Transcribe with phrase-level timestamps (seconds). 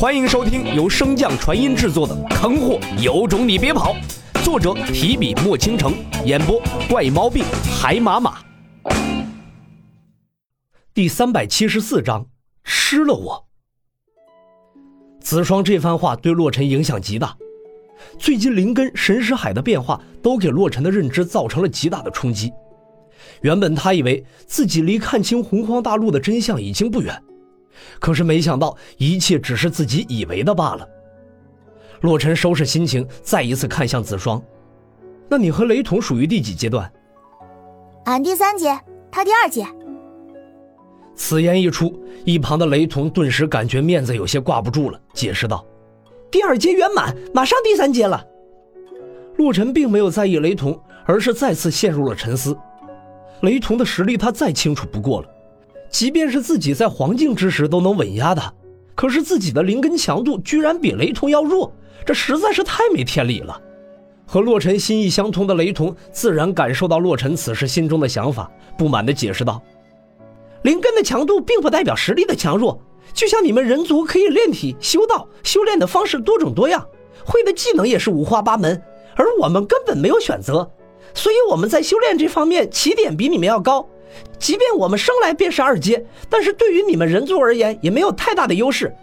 [0.00, 3.94] 欢迎收听由升降传音制作的《坑货有种你别跑》，
[4.42, 5.92] 作者提笔墨倾城，
[6.24, 6.58] 演播
[6.88, 7.44] 怪猫病
[7.78, 8.38] 海马马。
[10.94, 12.24] 第三百七十四章，
[12.64, 13.46] 吃了我。
[15.20, 17.36] 子双这番话对洛尘影响极大，
[18.18, 22.50] 最近灵根、神识海的变化都给洛尘的认知造成了极大的冲击。
[23.42, 27.22] 原本他以为自己离看清洪荒大陆的真相已经不远。
[27.98, 30.88] 可是没想到，一切只是自己以为的罢了。
[32.00, 34.42] 洛尘收拾心情，再一次看向子双
[35.28, 36.90] ：“那你和雷同属于第几阶段
[38.06, 38.78] ？”“俺第三阶，
[39.10, 39.66] 他第二阶。”
[41.14, 41.94] 此言一出，
[42.24, 45.62] 一旁的雷同顿时感觉面子有些挂不住了，解释道
[46.32, 48.24] ：“第二阶圆满，马上第三阶了。”
[49.36, 52.56] 洛尘并没有在意雷同，而是再次陷入了沉思。
[53.42, 55.28] 雷同的实力他再清楚不过了。
[55.90, 58.54] 即便是自己在黄境之时都能稳压的，
[58.94, 61.72] 可是自己的灵根强度居然比雷同要弱，
[62.06, 63.60] 这实在是太没天理了。
[64.24, 68.48] 和洛尘心意相通的雷同自然感受到洛尘此时心中的想法，
[68.78, 69.60] 不满地解释道
[70.62, 72.80] ：“灵根的强度并不代表实力的强弱，
[73.12, 76.86] 就像你们人族可以炼体、修道，修炼的方式多种多样，
[77.24, 78.80] 会的技能也是五花八门，
[79.16, 80.70] 而我们根本没有选择，
[81.12, 83.88] 所以我们在修炼这方面起点比你们要高。”
[84.38, 88.94] 即便我们生来便是二阶，但是对于你们人族而言也没有太大的优势。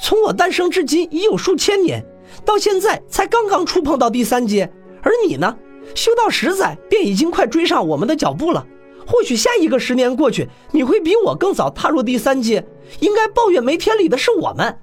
[0.00, 2.04] 从我诞生至今已有数千年，
[2.44, 4.70] 到现在才刚刚触碰到第三阶，
[5.02, 5.56] 而你呢，
[5.94, 8.66] 修道十载便已经快追上我们的脚步了。
[9.06, 12.64] 或许下一个十年过去，你会比我更早踏入第三阶。
[13.00, 14.78] 应该抱怨没天理的是我们。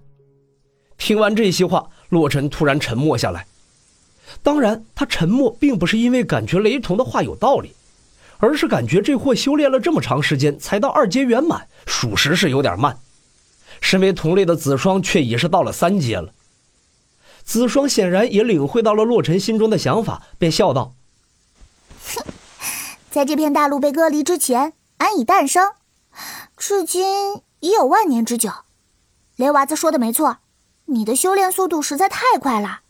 [0.97, 3.45] 听完这些话，洛尘突然沉默下来。
[4.43, 7.71] 当然，他沉默并不是因为感觉雷同的话有道理。
[8.41, 12.97] 而是感觉这货修炼了这么长时间才到二阶圆满，属实是有点慢。
[13.79, 16.33] 身为同类的子双却已是到了三阶了。
[17.43, 20.93] 子双显然也领会到了洛尘心中的想法，便笑道
[22.15, 22.23] ：“哼，
[23.09, 25.73] 在这片大陆被割离之前，俺已诞生，
[26.57, 28.51] 至今已有万年之久。
[29.35, 30.37] 雷娃子说的没错，
[30.85, 32.81] 你的修炼速度实在太快了，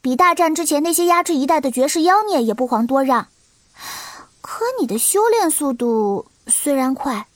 [0.00, 3.28] 比大战之前那些压制一代的绝世妖孽也不遑多让。”
[4.60, 7.28] 可你的修炼速度虽然快，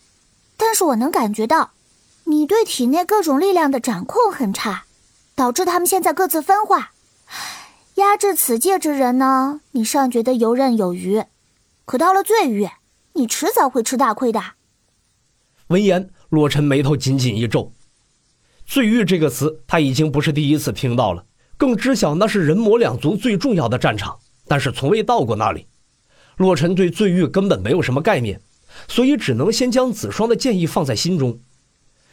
[0.58, 1.70] 但是我能感觉到，
[2.24, 4.84] 你对体内各种力量的掌控很差，
[5.34, 6.92] 导致他们现在各自分化。
[7.94, 11.24] 压制此界之人呢，你尚觉得游刃有余，
[11.86, 12.68] 可到了罪域，
[13.14, 14.42] 你迟早会吃大亏的。
[15.68, 17.72] 闻言，洛尘眉头紧紧一皱。
[18.66, 21.24] 罪域这个词，他已经不是第一次听到了，
[21.56, 25.66] 更知晓那是人魔两族最重要的战场，但是从未到过那里。
[26.36, 28.40] 洛尘对罪狱根本没有什么概念，
[28.88, 31.38] 所以只能先将子双的建议放在心中。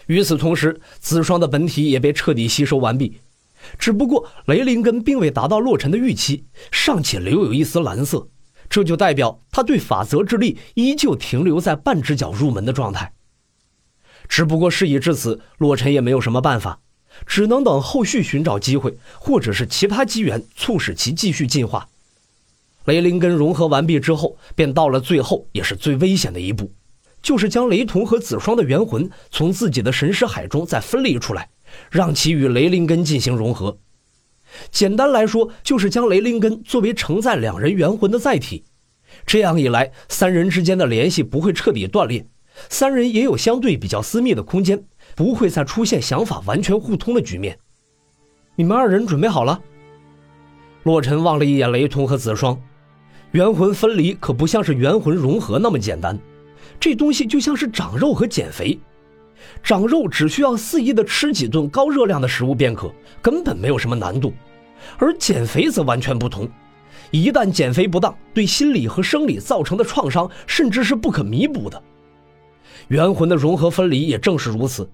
[0.08, 3.20] 与此同时，子双的本体也被彻底吸收完毕，
[3.78, 8.28] 只不过雷灵根并未达到洛尘的预期，尚且留有一丝蓝色，
[8.70, 13.14] 这就代表他对法则之力依旧停留在半只脚入门的状态。
[14.28, 16.80] 只不过事已至此，洛尘也没有什么办法，
[17.26, 21.88] 只能等后续寻找机会，或者是其他机缘，促使其继续进化。
[22.86, 26.72] 雷灵根融合完毕之后，便到了最后也是最危险的一步，
[27.22, 31.50] 就是将雷同和子双的元魂从自己的神识海中再分离出来，
[31.92, 33.78] 让其与雷灵根进行融合。
[34.72, 38.64] 简单来说，就是将雷灵根作为承载两人元魂的载体。
[39.26, 42.26] 这样一来，三人之间的联系不会彻底断裂，
[42.68, 44.84] 三人也有相对比较私密的空间，
[45.16, 47.58] 不会再出现想法完全互通的局面。
[48.56, 49.62] 你们二人准备好了？
[50.84, 52.60] 洛尘望了一眼雷同和子双。
[53.32, 56.18] 元魂分离可不像是元魂融合那么简单，
[56.80, 58.78] 这东西就像是长肉和减肥，
[59.64, 62.92] 长肉只需要肆意的吃几顿高热量的食物便可，
[63.22, 64.34] 根本没有什么难度，
[64.98, 66.50] 而减肥则完全不同，
[67.10, 71.82] 一旦减肥不当，对心理和生理造成的创伤甚至是不可弥补的。
[72.90, 74.90] 元魂的融合分离也正是如此。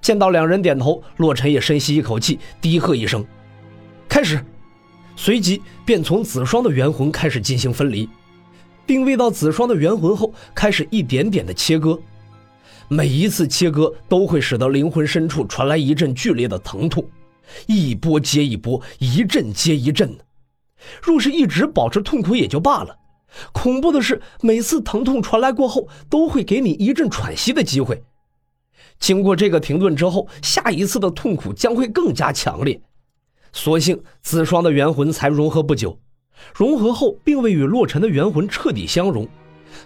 [0.00, 3.22] 见到两人点头，洛尘也深吸一口气，低喝一声
[4.08, 4.42] ：“开始。”
[5.22, 8.08] 随即便从子双的元魂开始进行分离，
[8.86, 12.00] 定位到子双的元魂后，开始一点点的切割。
[12.88, 17.06] 每一次切割都会使得灵魂深处传来一阵剧烈的疼痛，
[17.66, 20.24] 一波接一波，一阵接一阵的。
[21.02, 22.96] 若是一直保持痛苦也就罢了，
[23.52, 28.02] 恐怖的是每次疼痛传来过后，都会给你一阵喘息的机会。
[28.98, 32.80] 经过这个停顿之后，下一次的痛苦将会更加强烈。
[33.52, 35.98] 所幸子双的元魂才融合不久，
[36.54, 39.28] 融合后并未与洛尘的元魂彻底相融，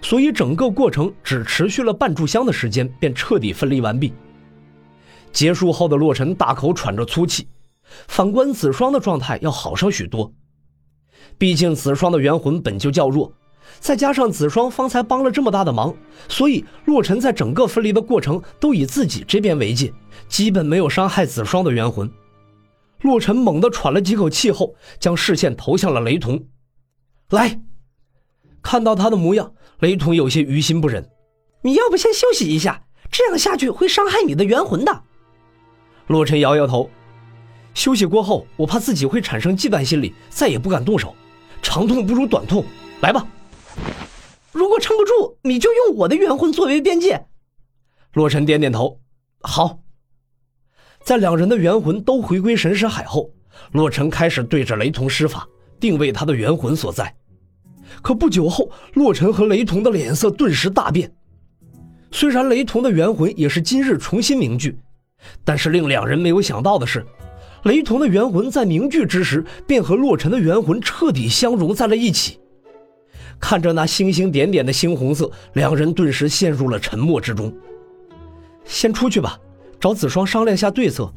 [0.02, 4.12] 所以整个过程只持续了半炷香的时间，便彻底分离完毕。
[5.32, 7.49] 结束后的洛尘大口喘着粗气，
[8.06, 10.32] 反观子双的状态要好上许多。
[11.38, 13.32] 毕竟子双的元魂本就较弱，
[13.81, 15.93] 再加上子双方才帮了这么大的忙，
[16.28, 19.93] 所以洛尘在整个分离的过程都以自己这边为界，
[20.28, 22.08] 基本没有伤害子双的元魂。
[23.05, 26.43] 洛尘猛地喘了几口气后，将视线投向了雷同。
[27.29, 27.61] 来，
[28.62, 31.06] 看到他的模样，雷同有些于心不忍。
[31.61, 35.03] 你要不先休息一下，这样下去会伤害你的元魂的。
[36.06, 36.89] 洛尘摇摇头，
[37.75, 41.15] 休息过后，我怕自己会产生忌惮心理，再也不敢动手。
[41.61, 42.65] 长痛不如短痛，
[43.03, 43.27] 来吧。
[44.50, 47.27] 如果撑不住，你就用我的元魂作为边界。
[48.15, 48.99] 洛尘点点头，
[49.43, 49.84] 好。
[51.05, 53.31] 在两人的元魂都回归神识海后，
[53.73, 55.47] 洛尘开始对着雷同施法，
[55.79, 57.15] 定位他的元魂所在。
[58.01, 61.12] 可不久后，洛尘和雷同的脸色顿时大变。
[62.11, 64.79] 虽然雷同的元魂也是今日重新凝聚，
[65.45, 67.05] 但是令两人没有想到的是，
[67.65, 72.41] 雷同的元魂在凝聚之时便和洛尘的元魂彻底相融在了一起。
[73.39, 77.55] 看着那星星点点的猩红色，两人顿时陷入了沉默之中。
[78.65, 79.39] 先出去吧。
[79.85, 81.13] 找子双商量下对策。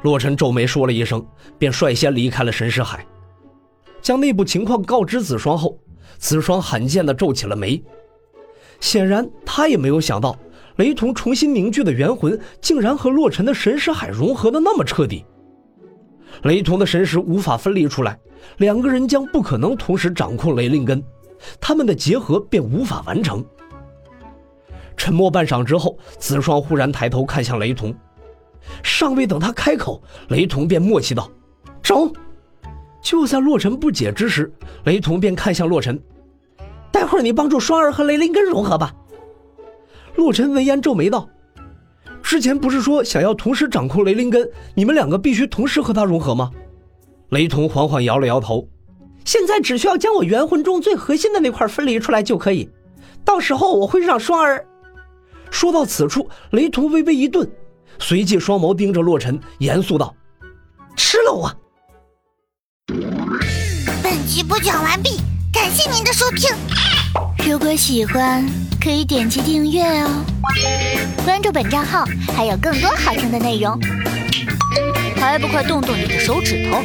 [0.00, 1.22] 洛尘皱眉说了一声，
[1.58, 3.06] 便率先离开了神识海，
[4.00, 5.78] 将内部情况告知子双后，
[6.16, 7.84] 子双罕见的皱起了眉。
[8.80, 10.34] 显然，他也没有想到，
[10.76, 15.26] 雷同重新凝聚的元魂竟然和洛尘的神识海融合的那么彻底。
[16.44, 18.18] 雷同的神识无法分离出来，
[18.56, 21.04] 两个人将不可能同时掌控雷灵根，
[21.60, 23.44] 他们的结合便无法完成。
[24.98, 27.94] 沉默半晌之后，子双忽然抬头看向雷同，
[28.82, 31.30] 尚未等他开口，雷同便默契道
[31.80, 32.12] ：“中。”
[33.00, 34.52] 就在洛尘不解之时，
[34.84, 35.98] 雷同便看向洛尘
[36.92, 38.92] ：“待会儿你帮助双儿和雷灵根融合吧。”
[40.16, 41.26] 洛尘闻言皱眉道
[42.20, 46.50] ：“之前不是说想要同时掌控雷灵根，你们两个必须同时和他融合吗？”
[47.30, 48.68] 雷同缓缓摇了摇头
[49.24, 52.68] ：“现在只需要将我元魂中最核心的那块分离出来就可以，
[53.24, 54.66] 到时候我会让双儿。”
[55.50, 57.48] 说到此处，雷同微微一顿，
[57.98, 60.14] 随即双眸盯着洛尘，严肃道
[60.96, 61.52] ：“吃了我！”
[64.02, 65.20] 本集播讲完毕，
[65.52, 66.50] 感谢您的收听。
[67.50, 68.44] 如果喜欢，
[68.80, 70.24] 可以点击订阅哦，
[71.24, 72.04] 关注本账号
[72.36, 73.78] 还有更多好听的内容。
[75.16, 76.80] 还不快动动你的手指头！